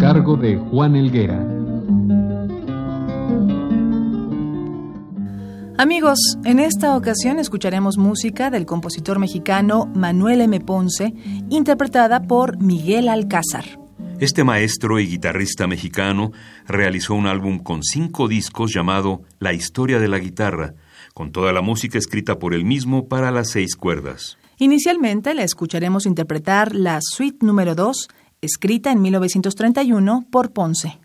Cargo 0.00 0.34
de 0.34 0.56
Juan 0.56 0.96
Elguera. 0.96 1.38
Amigos, 5.76 6.18
en 6.44 6.58
esta 6.58 6.96
ocasión 6.96 7.38
escucharemos 7.38 7.98
música 7.98 8.48
del 8.48 8.64
compositor 8.64 9.18
mexicano 9.18 9.90
Manuel 9.94 10.40
M. 10.40 10.58
Ponce, 10.60 11.12
interpretada 11.50 12.22
por 12.22 12.56
Miguel 12.62 13.10
Alcázar. 13.10 13.66
Este 14.20 14.42
maestro 14.42 14.98
y 15.00 15.06
guitarrista 15.06 15.66
mexicano 15.66 16.32
realizó 16.66 17.12
un 17.12 17.26
álbum 17.26 17.58
con 17.58 17.82
cinco 17.82 18.26
discos 18.26 18.72
llamado 18.72 19.20
La 19.38 19.52
historia 19.52 19.98
de 19.98 20.08
la 20.08 20.18
guitarra, 20.18 20.74
con 21.12 21.30
toda 21.30 21.52
la 21.52 21.60
música 21.60 21.98
escrita 21.98 22.38
por 22.38 22.54
él 22.54 22.64
mismo 22.64 23.06
para 23.06 23.30
las 23.30 23.50
seis 23.50 23.76
cuerdas. 23.76 24.38
Inicialmente 24.62 25.32
la 25.32 25.42
escucharemos 25.42 26.04
interpretar 26.04 26.74
la 26.74 26.98
suite 27.00 27.46
número 27.46 27.74
2, 27.74 28.08
escrita 28.42 28.90
en 28.90 29.02
1931 29.02 30.26
por 30.30 30.52
Ponce. 30.52 30.98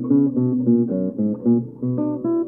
Thank 0.00 0.12
you. 1.82 2.47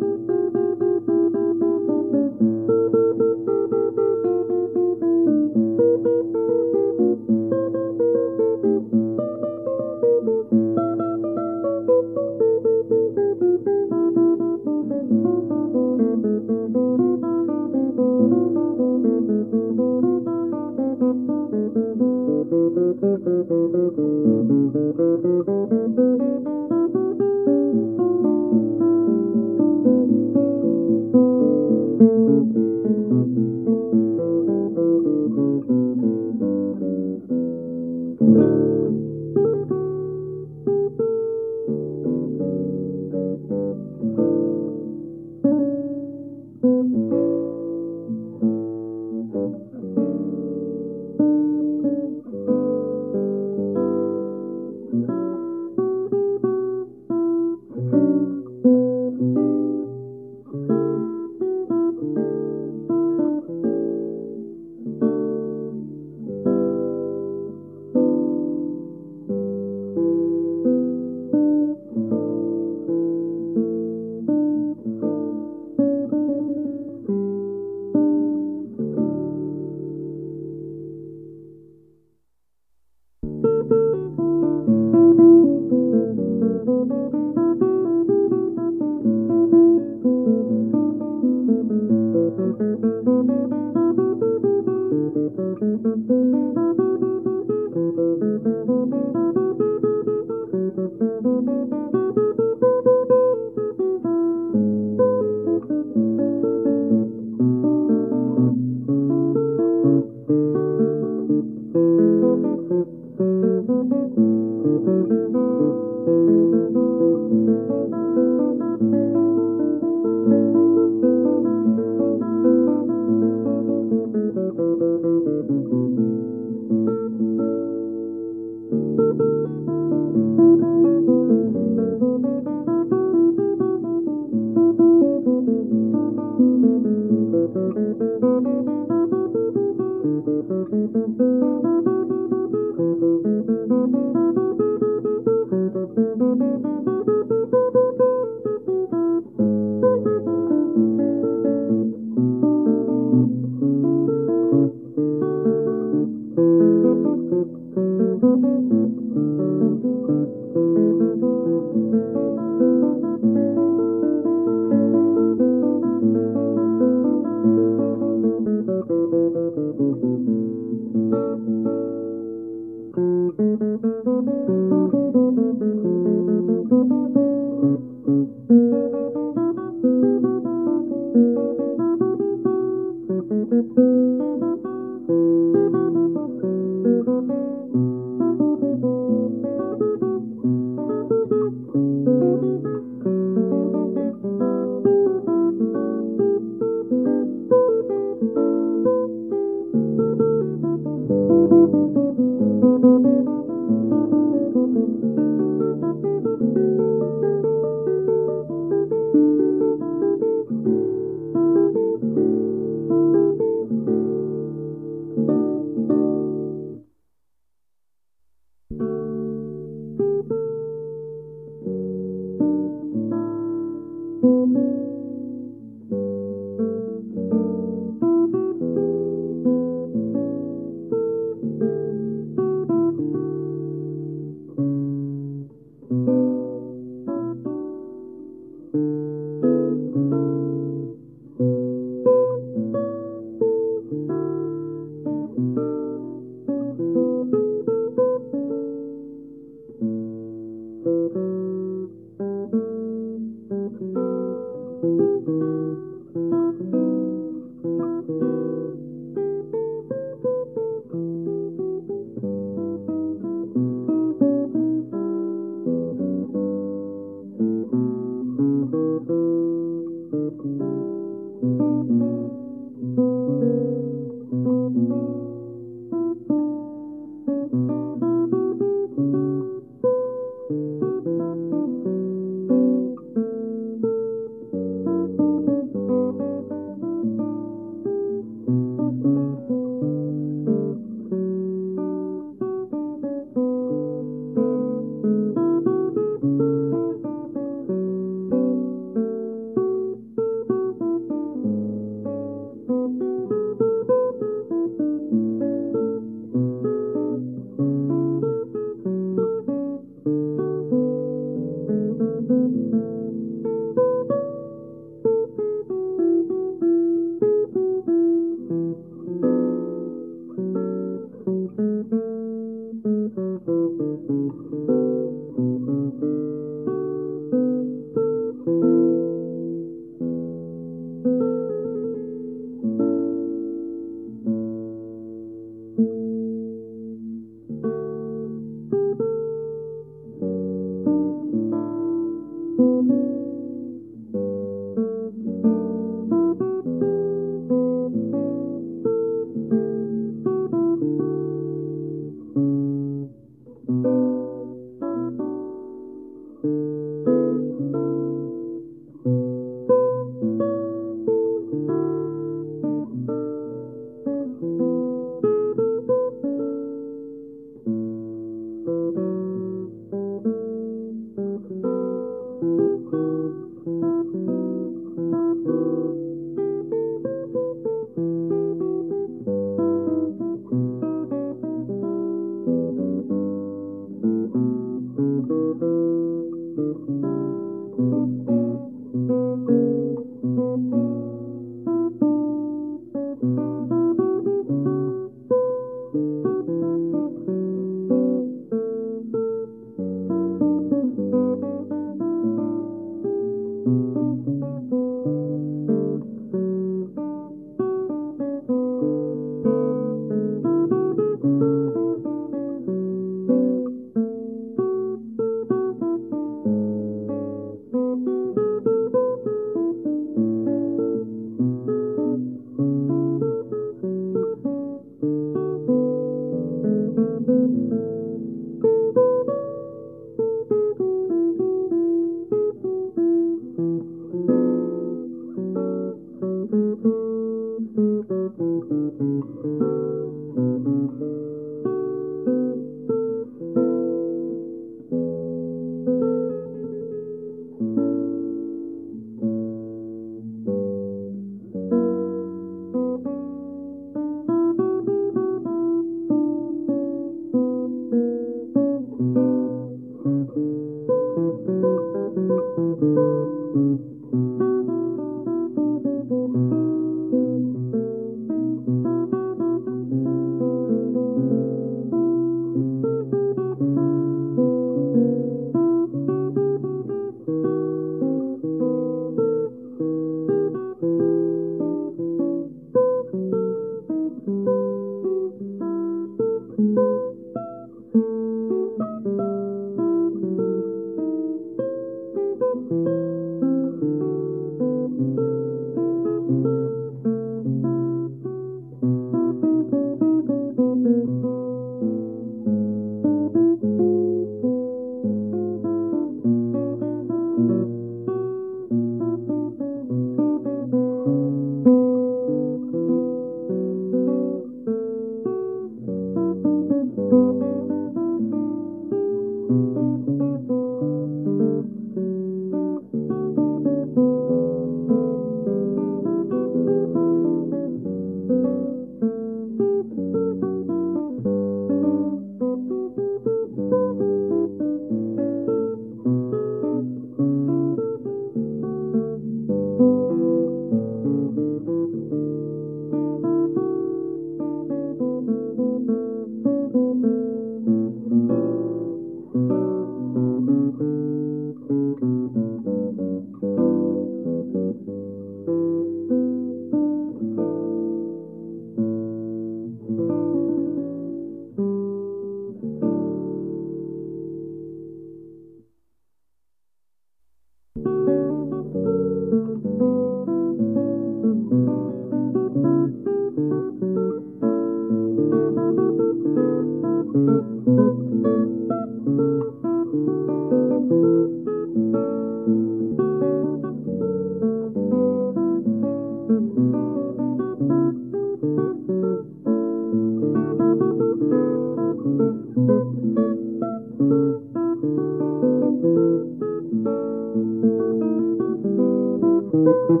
Thank 599.86 600.00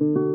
you. 0.00 0.25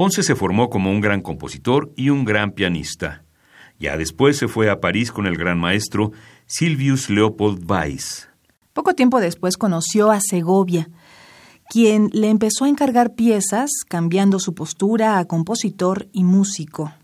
Ponce 0.00 0.22
se 0.22 0.34
formó 0.34 0.70
como 0.70 0.90
un 0.90 1.02
gran 1.02 1.20
compositor 1.20 1.92
y 1.94 2.08
un 2.08 2.24
gran 2.24 2.52
pianista. 2.52 3.22
Ya 3.78 3.98
después 3.98 4.38
se 4.38 4.48
fue 4.48 4.70
a 4.70 4.80
París 4.80 5.12
con 5.12 5.26
el 5.26 5.36
gran 5.36 5.58
maestro 5.58 6.12
Silvius 6.46 7.10
Leopold 7.10 7.70
Weiss. 7.70 8.26
Poco 8.72 8.94
tiempo 8.94 9.20
después 9.20 9.58
conoció 9.58 10.10
a 10.10 10.20
Segovia, 10.22 10.88
quien 11.68 12.08
le 12.14 12.30
empezó 12.30 12.64
a 12.64 12.70
encargar 12.70 13.14
piezas, 13.14 13.68
cambiando 13.86 14.38
su 14.38 14.54
postura 14.54 15.18
a 15.18 15.26
compositor 15.26 16.08
y 16.12 16.24
músico. 16.24 16.94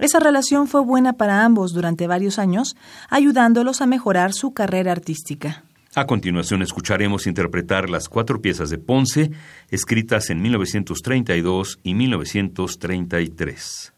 Esa 0.00 0.18
relación 0.18 0.66
fue 0.66 0.80
buena 0.80 1.12
para 1.12 1.44
ambos 1.44 1.74
durante 1.74 2.08
varios 2.08 2.40
años, 2.40 2.74
ayudándolos 3.08 3.82
a 3.82 3.86
mejorar 3.86 4.32
su 4.32 4.52
carrera 4.52 4.90
artística. 4.90 5.62
A 5.98 6.04
continuación 6.04 6.60
escucharemos 6.60 7.26
interpretar 7.26 7.88
las 7.88 8.10
cuatro 8.10 8.42
piezas 8.42 8.68
de 8.68 8.76
Ponce, 8.76 9.30
escritas 9.70 10.28
en 10.28 10.42
1932 10.42 11.80
y 11.82 11.94
1933. 11.94 13.95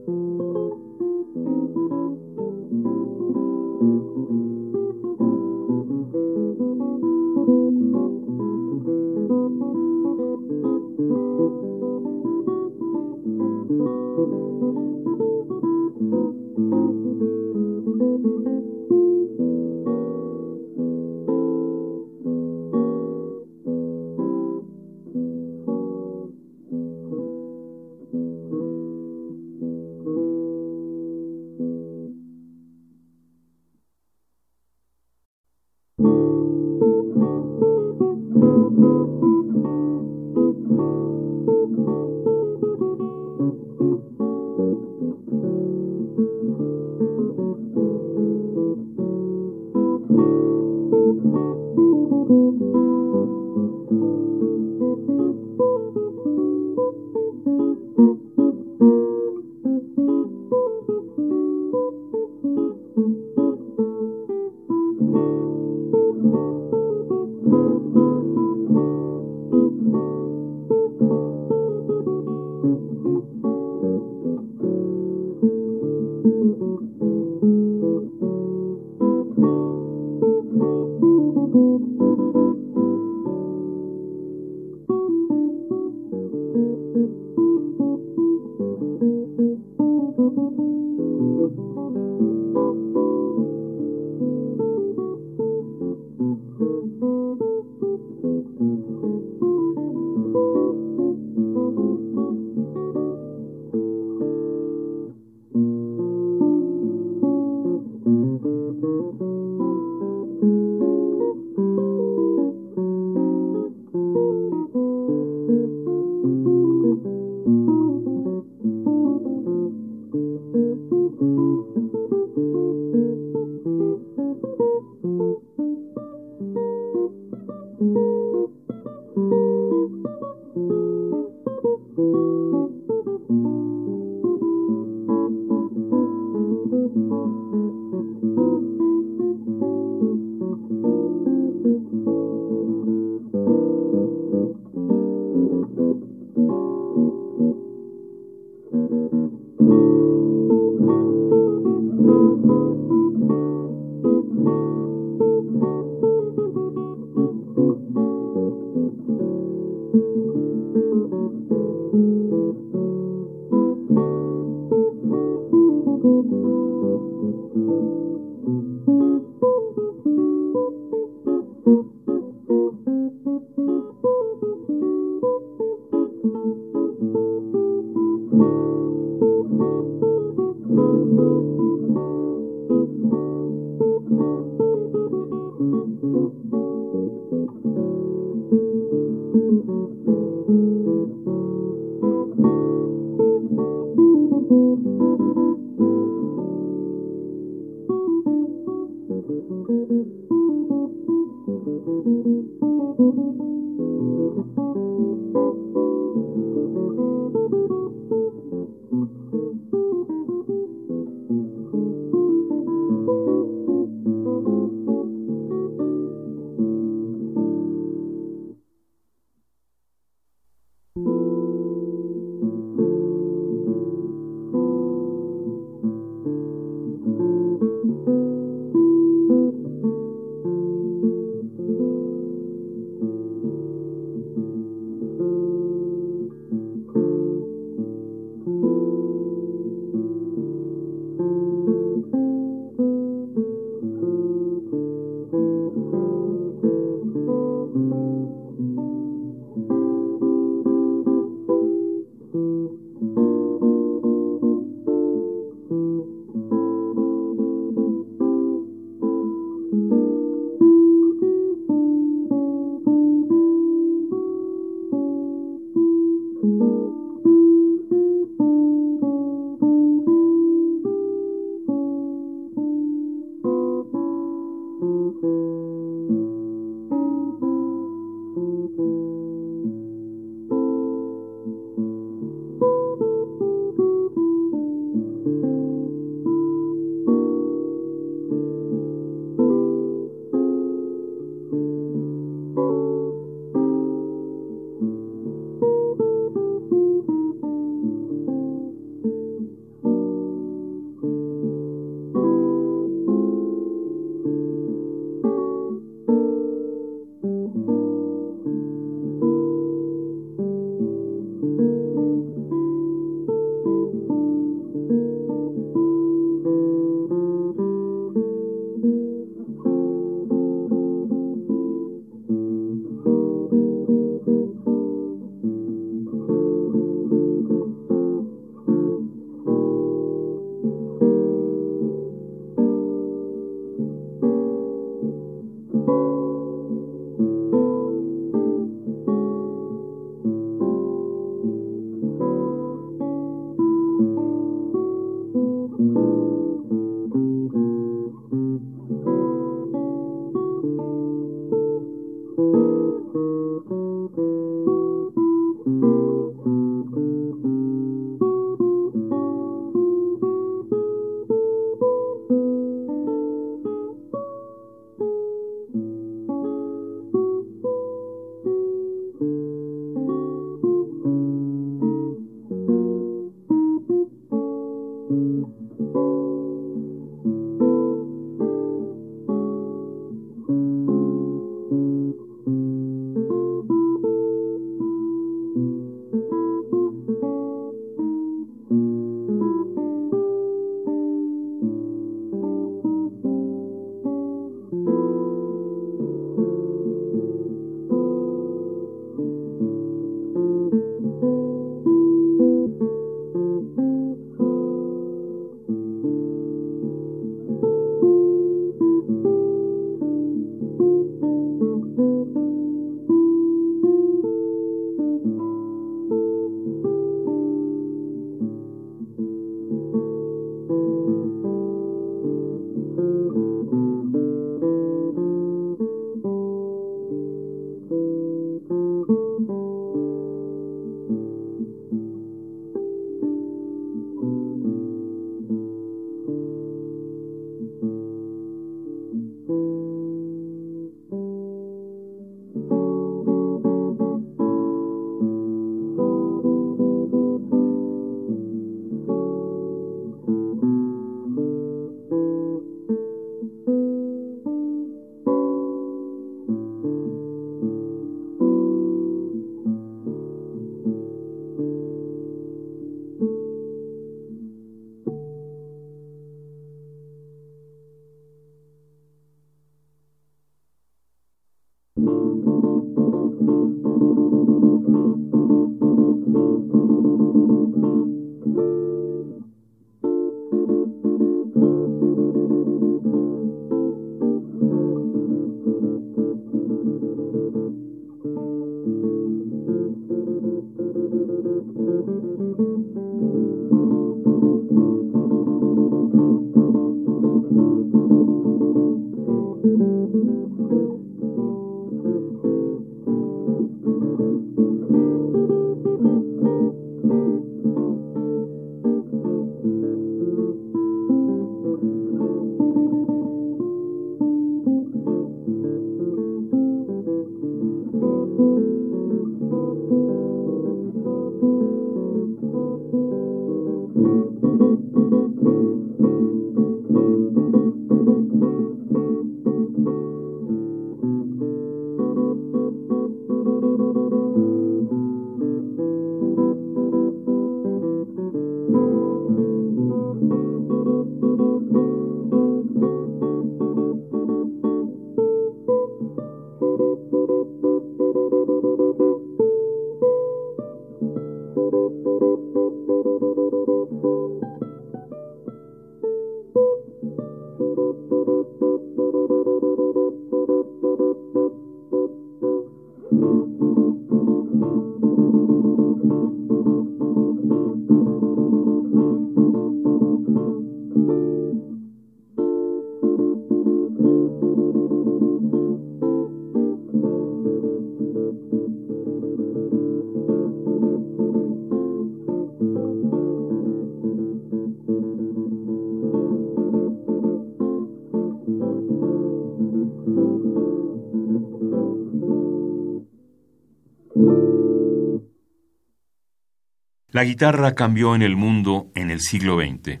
La 597.20 597.24
guitarra 597.24 597.74
cambió 597.74 598.14
en 598.14 598.22
el 598.22 598.34
mundo 598.34 598.86
en 598.94 599.10
el 599.10 599.20
siglo 599.20 599.58
XX. 599.58 600.00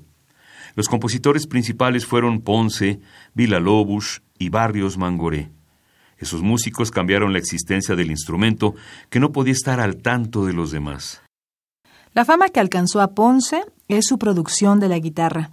Los 0.74 0.88
compositores 0.88 1.46
principales 1.46 2.06
fueron 2.06 2.40
Ponce, 2.40 2.98
Villa-Lobos 3.34 4.22
y 4.38 4.48
Barrios 4.48 4.96
Mangoré. 4.96 5.50
Esos 6.16 6.40
músicos 6.40 6.90
cambiaron 6.90 7.34
la 7.34 7.38
existencia 7.38 7.94
del 7.94 8.10
instrumento 8.10 8.74
que 9.10 9.20
no 9.20 9.32
podía 9.32 9.52
estar 9.52 9.80
al 9.80 9.98
tanto 9.98 10.46
de 10.46 10.54
los 10.54 10.70
demás. 10.70 11.20
La 12.14 12.24
fama 12.24 12.48
que 12.48 12.58
alcanzó 12.58 13.02
a 13.02 13.08
Ponce 13.08 13.64
es 13.88 14.06
su 14.06 14.18
producción 14.18 14.80
de 14.80 14.88
la 14.88 14.98
guitarra. 14.98 15.50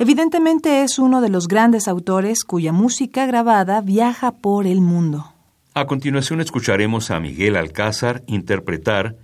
Evidentemente 0.00 0.82
es 0.82 0.98
uno 0.98 1.20
de 1.20 1.28
los 1.28 1.46
grandes 1.46 1.86
autores 1.86 2.42
cuya 2.42 2.72
música 2.72 3.26
grabada 3.26 3.80
viaja 3.80 4.32
por 4.32 4.66
el 4.66 4.80
mundo. 4.80 5.32
A 5.72 5.86
continuación 5.86 6.40
escucharemos 6.40 7.12
a 7.12 7.20
Miguel 7.20 7.54
Alcázar 7.54 8.24
interpretar 8.26 9.14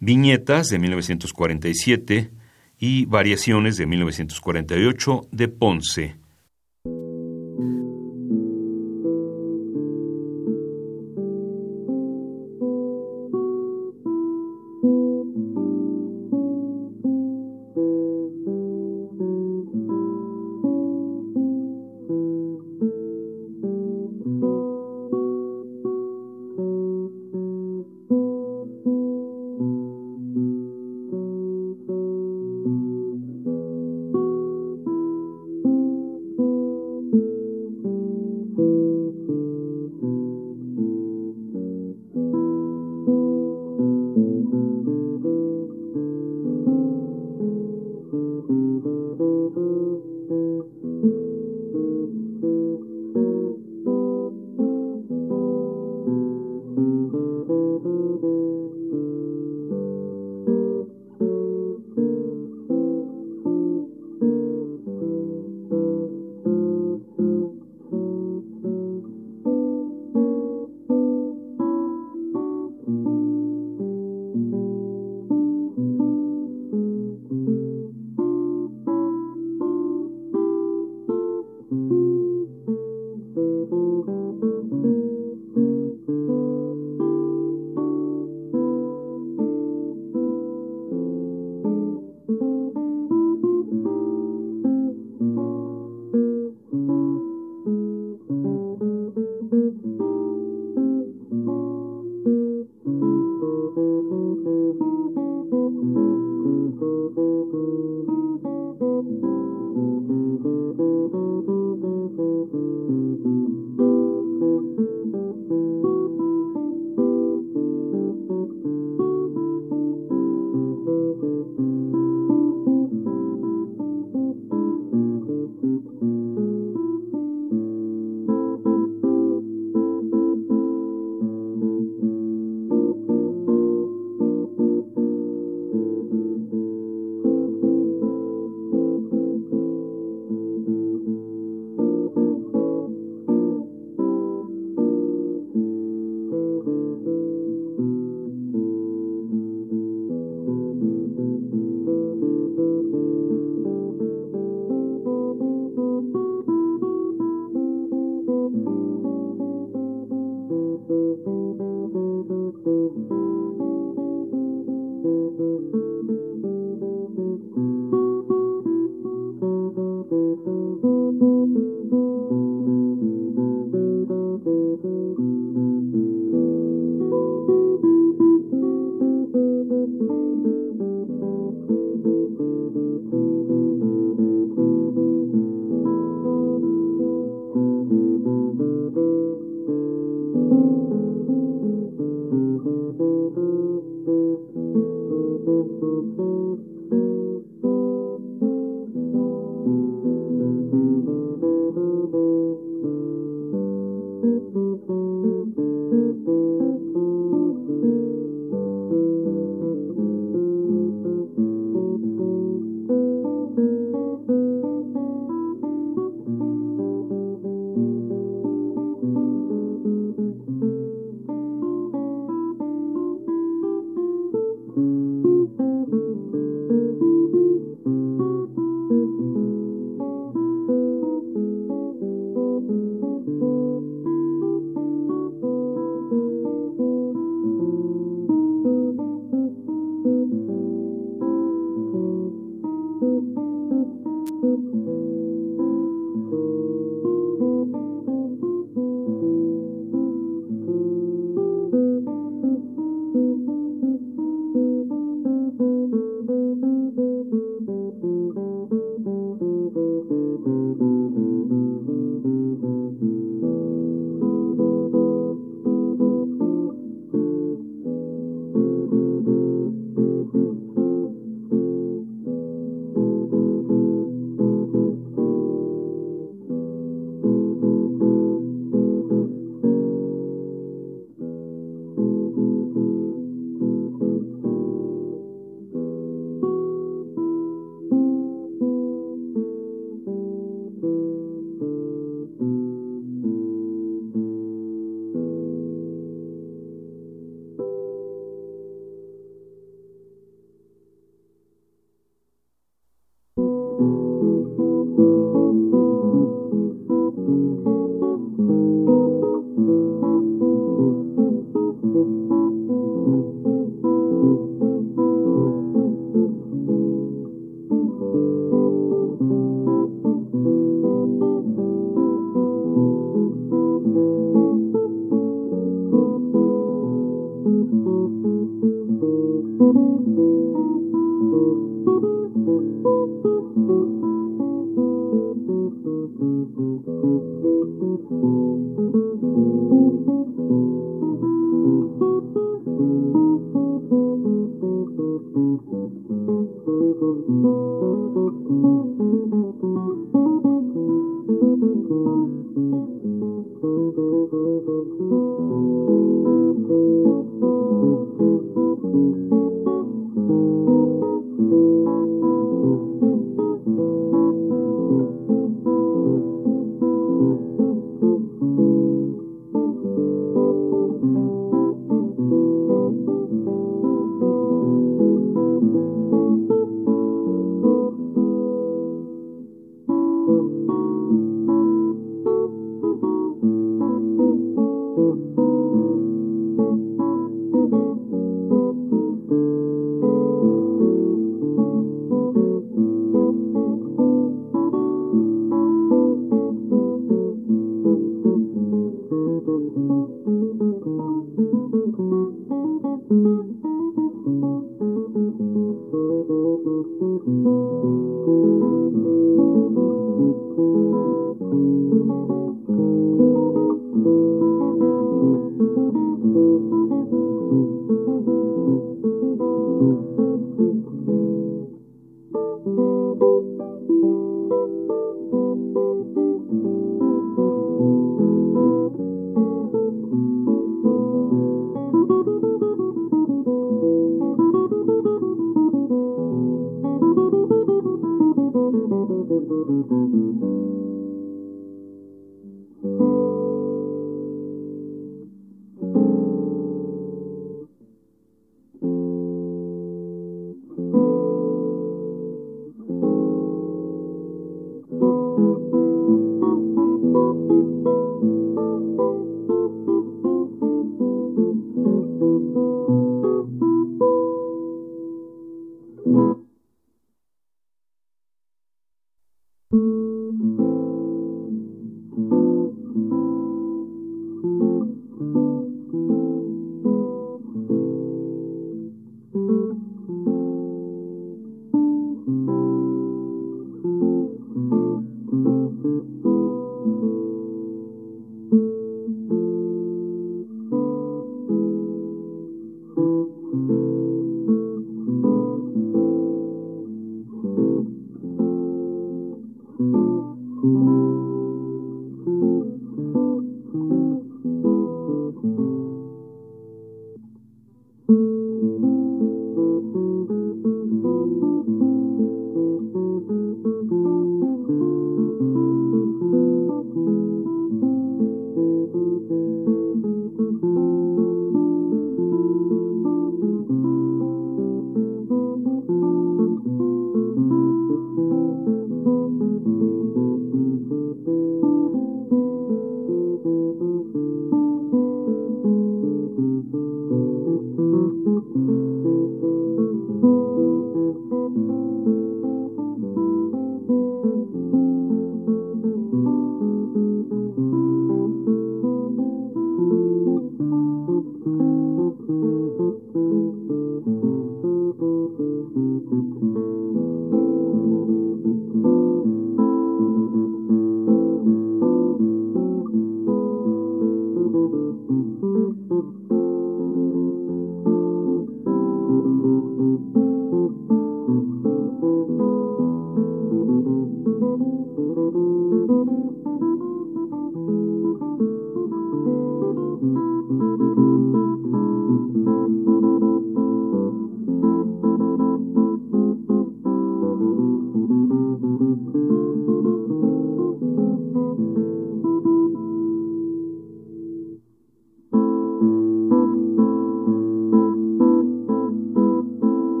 Viñetas 0.00 0.68
de 0.68 0.78
1947 0.78 2.30
y 2.78 3.06
Variaciones 3.06 3.76
de 3.76 3.86
1948 3.86 5.28
de 5.32 5.48
Ponce. 5.48 6.16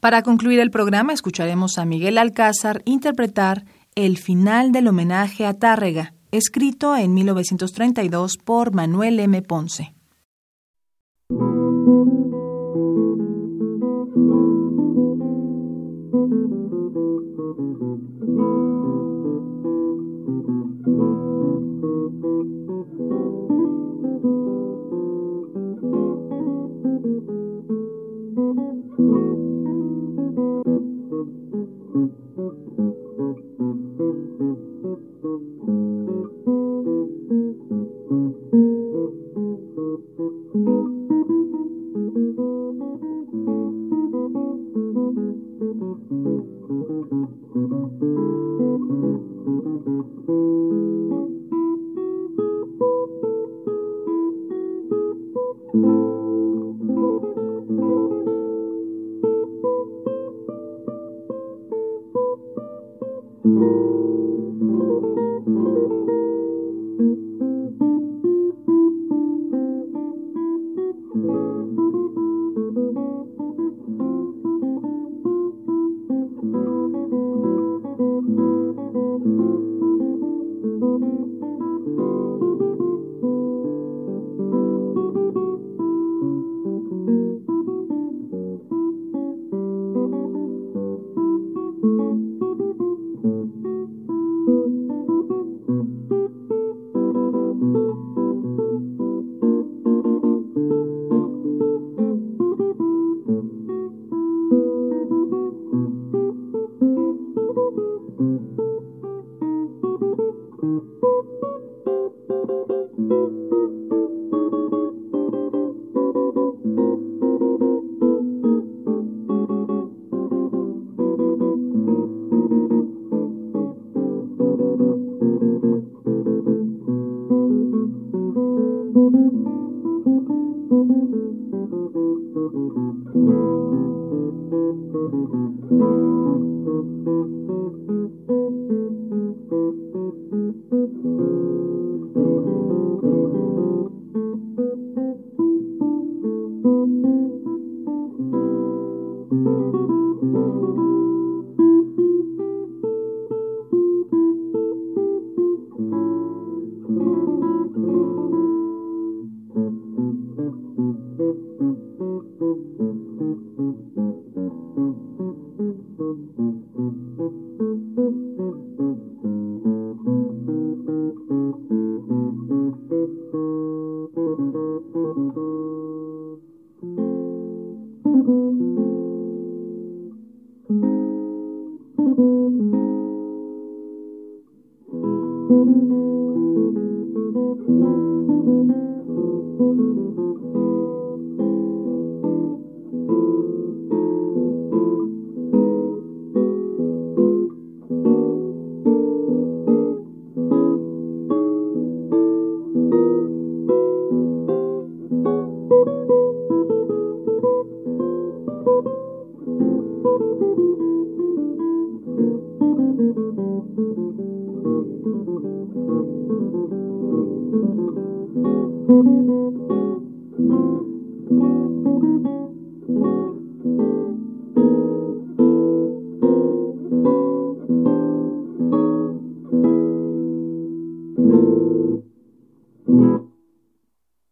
Para 0.00 0.22
concluir 0.22 0.60
el 0.60 0.70
programa, 0.70 1.12
escucharemos 1.12 1.76
a 1.76 1.84
Miguel 1.84 2.16
Alcázar 2.16 2.80
interpretar 2.86 3.66
El 3.94 4.16
final 4.16 4.72
del 4.72 4.88
homenaje 4.88 5.44
a 5.44 5.52
Tárrega, 5.52 6.14
escrito 6.32 6.96
en 6.96 7.12
1932 7.12 8.38
por 8.38 8.72
Manuel 8.72 9.20
M. 9.20 9.42
Ponce. 9.42 9.94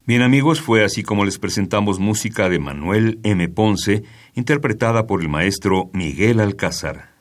Bien 0.09 0.23
amigos, 0.23 0.63
fue 0.63 0.85
así 0.85 1.03
como 1.03 1.27
les 1.27 1.39
presentamos 1.39 1.99
música 1.99 2.49
de 2.49 2.59
Manuel 2.59 3.21
M. 3.25 3.47
Ponce, 3.51 4.05
interpretada 4.35 5.07
por 5.07 5.21
el 5.21 5.29
maestro 5.29 5.91
Miguel 5.93 6.41
Alcázar. 6.41 7.18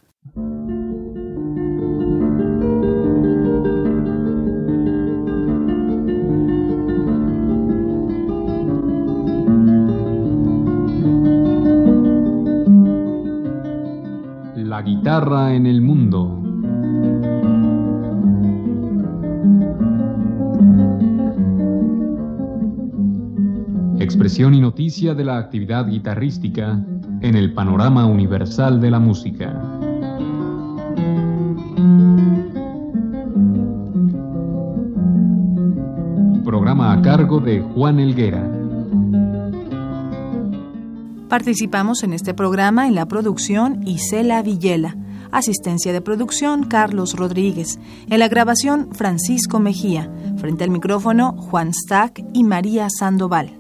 De 24.88 25.24
la 25.26 25.38
actividad 25.38 25.86
guitarrística 25.86 26.82
en 27.20 27.36
el 27.36 27.54
panorama 27.54 28.06
universal 28.06 28.80
de 28.80 28.90
la 28.90 29.00
música. 29.00 29.52
Programa 36.46 36.94
a 36.94 37.02
cargo 37.02 37.42
de 37.42 37.60
Juan 37.60 38.00
Elguera. 38.00 38.50
Participamos 41.28 42.04
en 42.04 42.14
este 42.14 42.34
programa 42.34 42.88
en 42.88 42.96
la 42.96 43.08
producción 43.08 43.86
Isela 43.86 44.42
Villela, 44.42 44.96
asistencia 45.32 45.92
de 45.92 46.00
producción 46.00 46.64
Carlos 46.64 47.14
Rodríguez, 47.14 47.78
en 48.10 48.20
la 48.20 48.30
grabación 48.30 48.94
Francisco 48.94 49.60
Mejía, 49.60 50.10
frente 50.38 50.64
al 50.64 50.70
micrófono 50.70 51.34
Juan 51.34 51.74
Stack 51.74 52.24
y 52.34 52.46
María 52.46 52.88
Sandoval. 52.90 53.57